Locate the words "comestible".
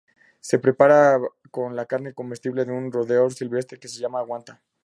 2.15-2.65